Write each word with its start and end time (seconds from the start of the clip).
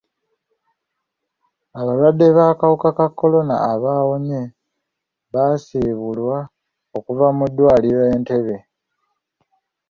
Abalwadde 1.79 2.25
b'akawuka 2.37 2.89
ka 2.97 3.07
kolona 3.17 3.55
abaawonye 3.71 4.41
baasiibulwa 5.33 6.37
okuva 6.97 7.27
mu 7.37 7.45
ddwaliro 7.51 8.01
Entebbe. 8.15 8.57